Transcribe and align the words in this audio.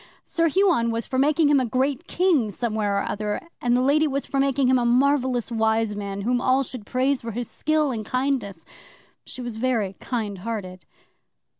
Sir 0.23 0.47
Huon 0.49 0.89
was 0.89 1.05
for 1.05 1.19
making 1.19 1.49
him 1.49 1.59
a 1.59 1.63
great 1.65 2.07
King 2.07 2.49
somewhere 2.49 2.97
or 2.97 3.03
other, 3.07 3.39
and 3.61 3.77
the 3.77 3.83
Lady 3.83 4.07
was 4.07 4.25
for 4.25 4.39
making 4.39 4.65
him 4.67 4.79
a 4.79 4.83
marvellous 4.83 5.51
wise 5.51 5.95
man 5.95 6.21
whom 6.21 6.41
all 6.41 6.63
should 6.63 6.87
praise 6.87 7.21
for 7.21 7.29
his 7.33 7.47
skill 7.47 7.91
and 7.91 8.03
kindness. 8.03 8.65
She 9.25 9.43
was 9.43 9.57
very 9.57 9.93
kind 9.99 10.39
hearted. 10.39 10.85